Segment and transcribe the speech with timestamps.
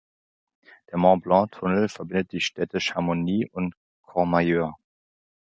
[0.89, 4.75] Der Mont-Blanc-Tunnel verbindet die Städte Chamonix und Courmayeur.